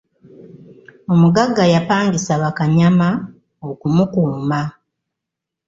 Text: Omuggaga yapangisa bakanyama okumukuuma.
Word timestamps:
Omuggaga 1.11 1.63
yapangisa 1.73 2.33
bakanyama 2.43 3.09
okumukuuma. 3.69 4.61